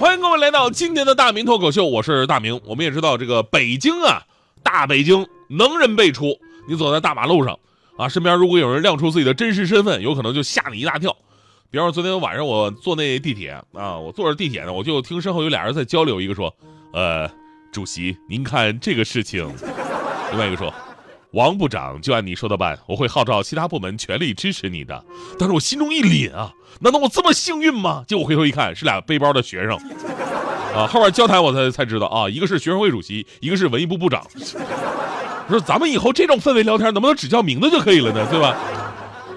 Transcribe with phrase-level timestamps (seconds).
[0.00, 2.58] 欢迎各位来到今天的大明脱口秀，我是大明。
[2.64, 4.22] 我们也知道这个北京啊，
[4.62, 6.40] 大北京能人辈出。
[6.66, 7.58] 你走在大马路上
[7.98, 11.14] 啊，身边如果有人亮出自己的真实身份，有可能就吓你一大跳。
[11.70, 16.50] 比方说昨天晚上我坐那地铁啊，我坐着地铁呢，我就听身后有俩人在交流，一个说
[16.94, 17.30] ：“呃，
[17.70, 19.46] 主席，您看这个事情。”
[20.32, 20.72] 另外一个说
[21.32, 25.04] ：“王部长就按你说的办，我会号召其他部门全力支持你的。”
[25.38, 28.04] 但是我心中一凛啊，难道我这么幸运吗？
[28.06, 29.76] 结果回头一看，是俩背包的学生，
[30.74, 34.26] 啊，后面交谈我才才知道啊，一个是学生会主席，一个是文艺部部长。
[35.46, 38.26] 我说咱们以后这种氛围聊天，能不能只叫名字就可以了呢？
[38.30, 38.56] 对吧？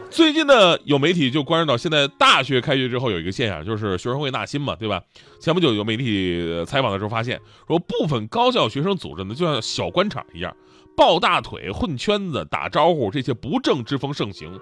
[0.10, 5.02] 最近呢，有媒体就关注到，现在大学开学之后有一个现象，就是学生会纳新嘛，对吧？
[5.40, 10.56] 前不久有媒体采访的时候发现，说部分高校学生组织呢，就像小官场一样，
[10.96, 14.60] 抱大腿、混圈子、打招呼，这些不正之风盛行。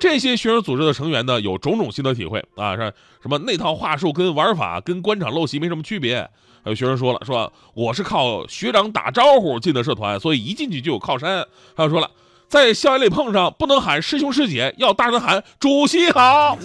[0.00, 6.28] 这些学生组织的成员呢，有种种心得体会啊，是什么那套话术跟玩法跟官场陋习没什么区别。
[6.64, 11.46] 还有学生说了，说我是靠学长打招呼进的社团，所以一进去就有靠山。
[11.76, 12.10] 还有说了。
[12.48, 16.58] 在校园里碰上，不能喊师兄师姐，要大声喊主席好。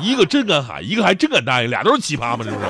[0.00, 2.66] 一个真敢喊，一个还真敢答应，俩都是奇葩嘛，是不是？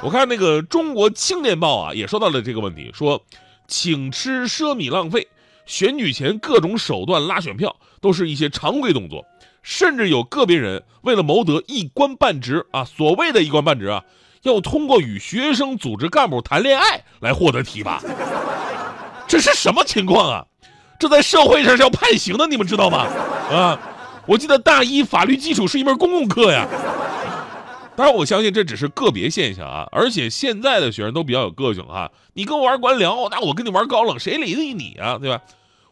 [0.00, 3.20] 我看那个《中国青年报》啊，也说到了这个问题，说
[3.68, 5.28] 请吃奢靡浪费，
[5.66, 9.24] 选举前各种手段拉选票，都是一些常规动作，
[9.62, 14.02] 甚至有个别人为了谋得一官半职啊，所谓的一官半职啊，
[14.42, 18.02] 要通过与学生组织干部谈恋爱来获得提拔，
[19.28, 20.46] 这是什么情况啊？
[20.98, 23.06] 这在社会上是要判刑的，你们知道吗？
[23.52, 23.78] 啊，
[24.26, 26.66] 我记得大一法律基础是一门公共课呀。
[27.98, 29.88] 当然，我相信这只是个别现象啊。
[29.90, 35.18] 而且现在的学生都比较有个性啊，你跟我玩官僚，那我跟你玩高冷，谁理得你啊？
[35.18, 35.42] 对吧？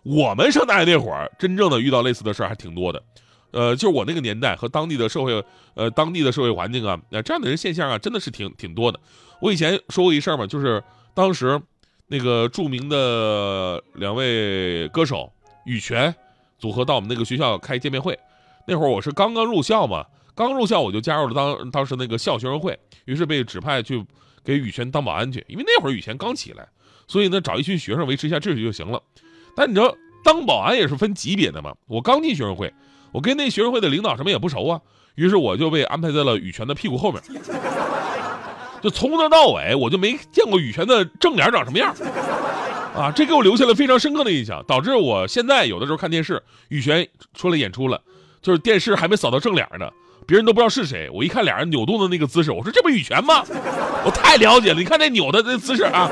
[0.04, 3.02] 我们上大学那会儿，真正的遇到类似的事儿还挺多的。
[3.50, 9.00] 呃，就是我那个年代和当地的社会，呃，当地的社会环境啊，那这样的人现象啊，真的是挺挺多的。
[9.40, 11.60] 我以前说过一事儿嘛，就是当时。
[12.08, 15.32] 那个著名的两位歌手
[15.64, 16.14] 羽泉
[16.56, 18.16] 组合到我们那个学校开见面会，
[18.68, 20.06] 那会儿我是刚刚入校嘛，
[20.36, 24.04] 刚入校我就加入了当当时那个校学生会，于是被指派去
[24.44, 26.68] 给羽泉当保安去，因为那会儿羽泉刚起来，
[27.08, 29.02] 所以呢找一群学生维持一下秩序就行了。
[29.56, 29.92] 但你知道
[30.22, 32.72] 当保安也是分级别的嘛，我刚进学生会，
[33.12, 34.80] 我跟那学生会的领导什么也不熟啊，
[35.14, 37.22] 于是我就被安排在了羽泉的屁股后面。
[38.82, 41.92] 就从头到尾，我就没见过羽泉的正脸长什么样，
[42.94, 48.00] 啊，这给我留下了非常深刻的印象，导致我现在有的时候看电视，羽泉出来演出了，
[48.42, 49.90] 就是电视还没扫到正脸呢，
[50.26, 53.44] 别人都不知道是谁，我一看俩人扭动的那个姿势，我说这不羽泉吗？
[54.04, 56.10] 我太了解了，你看那扭的那姿势啊。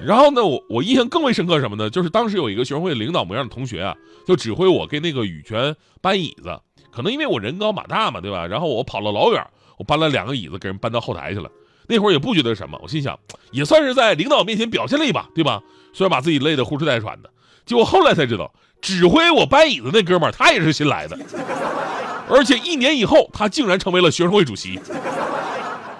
[0.00, 1.90] 然后呢，我我印象更为深刻什么呢？
[1.90, 3.94] 就是当时有一个学生会领导模样的同学啊，
[4.26, 6.58] 就指挥我跟那个羽泉搬椅子，
[6.90, 8.46] 可能因为我人高马大嘛，对吧？
[8.46, 9.46] 然后我跑了老远。
[9.78, 11.50] 我搬了两个椅子，给人搬到后台去了。
[11.86, 13.18] 那会儿也不觉得什么，我心想，
[13.50, 15.62] 也算是在领导面前表现了一把，对吧？
[15.92, 17.28] 虽然把自己累得呼哧带喘的。
[17.66, 21.18] 结果后来才知道，指挥我搬椅子那哥们儿，他也是新来的，
[22.28, 24.80] 而且一年以后，他竟然成为了学生会主席。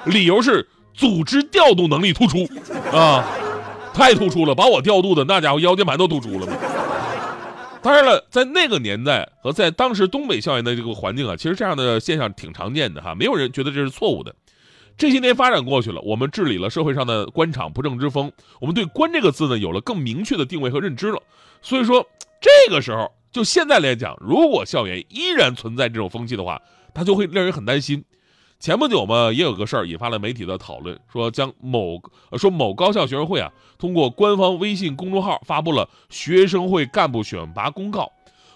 [0.07, 2.49] 理由是组织调度能力突出
[2.93, 3.25] 啊，
[3.93, 6.53] 太突出了，把我调度的那家伙腰间盘都突出了嘛。
[7.83, 14.35] 当然了，在那个年代和在当时东北校园的这个环境啊，其实这样的现象挺常见的哈，没有人觉得这是错误的。
[14.97, 21.23] 这些年发展过去了，我们治理了社会上的官场不正之风，我们对“官”这个字呢有了更明确的定位和认知了。
[21.63, 22.05] 所以说，
[22.41, 26.59] 这个时候就现在来讲，如果校园依然存在这种风气的话，
[26.95, 28.03] 它就会令人很担心。
[28.59, 32.01] 前不久嘛，也有个事儿引发了媒体的讨论，说将某
[32.39, 38.11] 说某高校学生会啊，通过官方微信公众号发布了学生会干部选拔公告。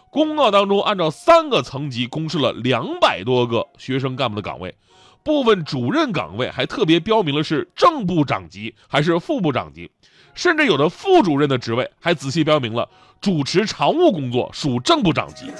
[0.08, 4.74] 公告当中，按照三个层级公示了两百多个学生干部的岗位，
[5.22, 9.90] 部分主任岗位还特别标明了是正部长级还是副部长级，
[10.32, 12.88] 甚至有的副主任的职位还仔细标明了
[13.20, 15.50] 主持常务工作属正部长级。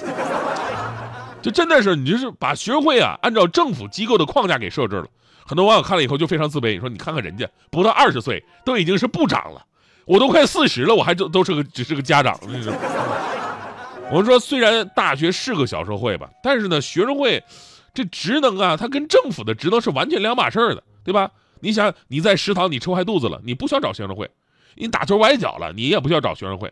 [1.41, 5.07] 就真的是，你就是把学生会啊，按照政府机构的框架给设置了。
[5.45, 9.65] 很多网友看了以后就非常自卑，说你看看人家不到二十岁都已经是部长了，
[10.05, 12.39] 我都快四十了，我还都都是个只是个家长。
[12.41, 17.43] 我们说，虽然大学是个小社会吧，但是呢，学生会
[17.93, 21.31] 这职能啊，它跟政府的职能是完全两码事儿的，对吧？
[21.59, 24.27] 你想你在食堂你吃坏肚子了，你不需要找学生会；
[24.75, 26.69] 你打球崴脚了，你也不需要找学生会；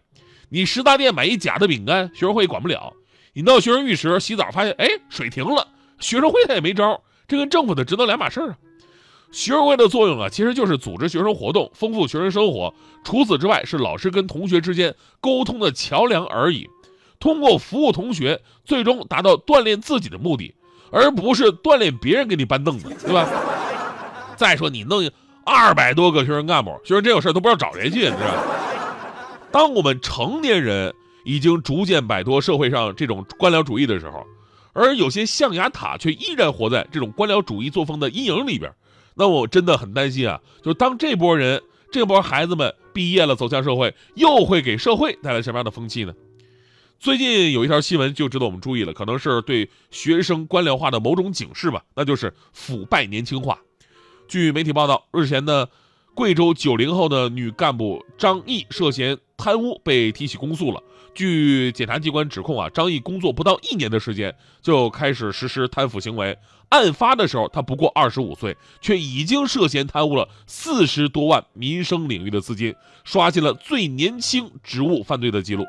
[0.49, 2.93] 你十大店买一假的饼干，学生会管不了；
[3.33, 5.67] 你到学生浴室洗澡发现哎水停了，
[5.99, 7.01] 学生会他也没招。
[7.27, 8.57] 这跟政府的职能两码事啊。
[9.31, 12.73] 学生会的作用啊，其实就是组织学生活动，丰富学生生活。
[13.03, 16.67] 除此之外，是老师跟同学之间沟通的桥梁而已。
[17.19, 20.55] 通过服务同学，最终达到锻炼自己的目的，
[20.91, 23.29] 而不是锻炼别人给你搬凳子，对吧？
[24.35, 25.07] 再说你弄
[25.45, 28.33] 二百多个学生干部，学生真有事都不知道找谁去，你知道
[29.51, 30.93] 当我们成年人
[31.23, 34.25] 已经逐渐摆脱社会上这种官僚主义的时候，
[34.73, 38.71] 而有些象牙塔却依然活在这种官僚主义作风的阴影里边。
[39.15, 40.39] 那我真的很担心啊！
[40.63, 41.61] 就当这波人、
[41.91, 46.13] 这波孩子们毕业了，走向社会，又会给社会带来什么样的风气呢？
[46.99, 53.59] 最近有一条新闻就值得我们注意了，可能是对学生官僚化的某种警示吧，那就是腐败年轻化。
[54.29, 55.67] 据媒体报道，日前呢，
[56.19, 60.83] 贵州九零后的女干部张毅涉嫌贪污被提起公诉了。
[61.15, 66.37] 据检察机关指控啊，张毅工作不到一年的时间就开始实施贪腐行为。
[66.67, 72.75] 案发的时候，他不过二十五岁，却已经涉嫌贪污了四十多万民生领域的资金，
[73.05, 75.65] 刷新了最年轻职务犯罪的记录。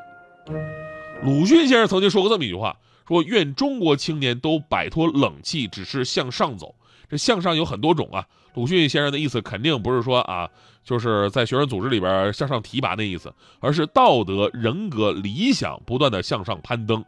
[1.23, 2.75] 鲁迅先生曾经说过这么一句话
[3.07, 6.75] ：“说愿中国青年都摆脱冷气，只是向上走。”
[7.11, 8.25] 这向上有很多种啊。
[8.55, 10.49] 鲁迅先生的意思肯定不是说啊，
[10.83, 17.05] 就是在学生组织里边向上提拔的意思，而是道德、人格、理想不断的向上攀登，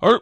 [0.00, 0.20] 而。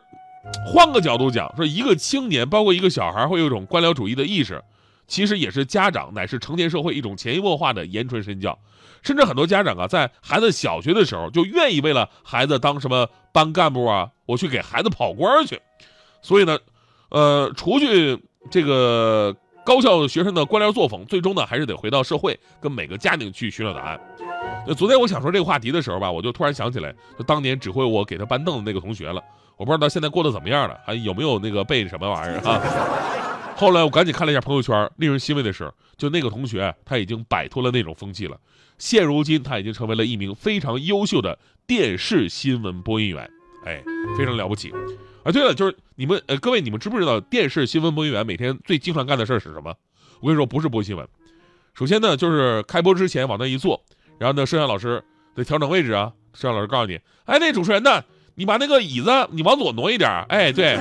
[0.64, 4.62] 换个角度讲，说一个青年，包括一个小孩，会有一种官僚主义的意识，
[5.06, 8.58] 其实也是家长乃至成年社会一种潜移默化的言传身教。
[9.02, 15.60] 甚至很多家长啊，在孩子小学的时候，就愿意为了孩子当什么班干部啊，我去给孩子跑官去。
[16.22, 16.58] 所以呢，
[17.10, 18.18] 呃，除去
[18.50, 19.34] 这个
[19.64, 24.00] 高校学生的官僚作风，最终呢，还是得回到社会，跟每个家庭去寻找答案。
[24.66, 29.22] 那昨天我想说这个话题的时候吧，我就突然想起来，就当年指挥我给他搬凳子那个同学了。
[29.56, 33.54] 我不知道他现在过得怎么样了，还有没有那个背什么玩意儿啊？
[33.56, 38.36] 后来我赶紧看了一下朋友圈，令人欣慰的是，就那个同学他已经摆脱了那种风气了。
[38.78, 41.36] 现如今他已经成为了一名非常优秀的
[41.66, 43.28] 电视新闻播音员，
[43.66, 43.82] 哎，
[44.16, 44.72] 非常了不起。
[45.28, 49.74] 啊，对了，就是你们呃各位，你们知不知道电视新闻播音员每天最经常干的事儿是什么？
[50.20, 51.06] 我跟你说，不是播新闻。
[51.74, 53.78] 首先呢，就是开播之前往那一坐，
[54.18, 55.04] 然后呢，摄像老师
[55.34, 56.12] 得调整位置啊。
[56.32, 58.02] 摄像老师告诉你，哎，那主持人呢？
[58.36, 60.78] 你把那个椅子你往左挪一点，哎，对，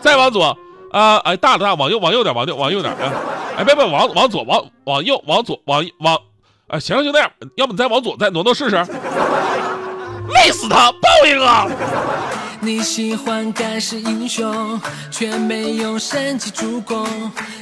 [0.00, 0.58] 再往左，
[0.90, 3.12] 啊，哎，大了大，往右往右点，往右往右点，哎，
[3.58, 6.18] 哎，别别，往往左往往右往左往往，
[6.66, 11.68] 哎，行就那样，要不你再往左再挪挪试试，累死他，报应啊！
[12.62, 14.78] 你喜欢盖世英雄，
[15.10, 17.06] 却没有神奇主攻；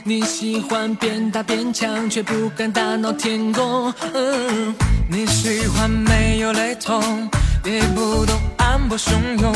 [0.03, 3.95] 你喜欢边打边强，却不敢大闹天宫。
[4.13, 4.75] 嗯，
[5.09, 7.31] 你喜欢没有雷同，
[7.65, 8.89] 也不懂暗。
[8.89, 9.55] 波汹涌，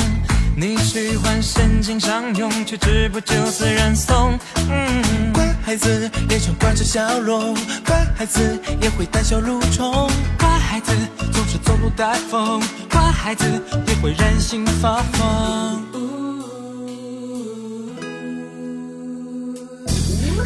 [0.55, 4.39] 你喜欢深情相拥，却止步就此人送。
[4.71, 10.09] 嗯，乖孩子也常挂着笑容，乖孩子也会胆小如虫，
[10.39, 10.93] 乖孩子
[11.33, 13.44] 总是走路带风，乖孩子
[13.87, 15.87] 也会任性发疯。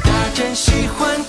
[0.05, 1.25] 他真喜欢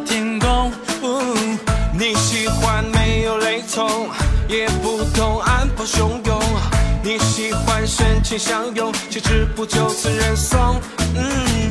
[0.00, 0.72] 天宫。
[1.98, 4.08] 你喜欢没有雷同，
[4.48, 6.40] 也不懂安保汹涌。
[7.02, 10.80] 你喜欢深情相拥，却止不就此认怂。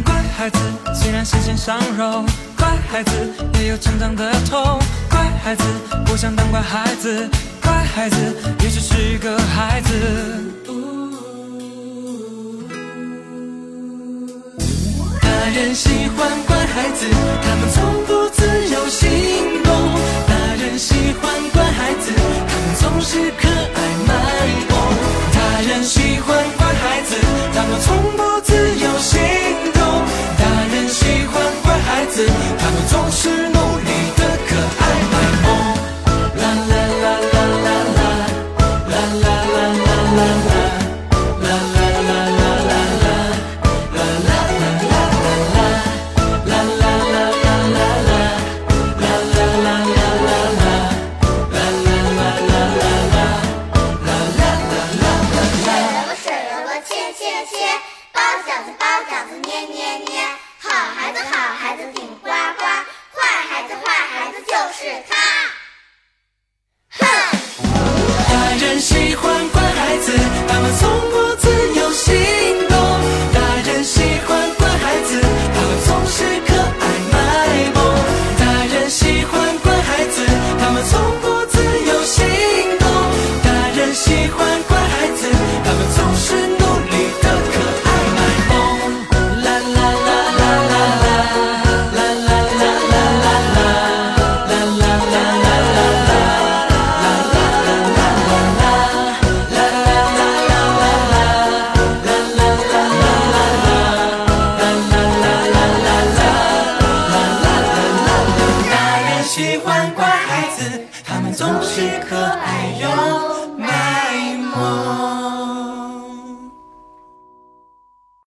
[0.04, 0.58] 乖孩子
[0.94, 2.26] 虽然身心伤容，
[2.58, 3.12] 乖孩子
[3.60, 4.80] 也有成长的痛。
[5.10, 5.64] 乖孩子
[6.06, 7.30] 不想当乖孩子。
[7.62, 8.16] 乖孩子
[8.62, 9.92] 也只是个孩子。
[15.22, 17.08] 大人喜欢乖孩子，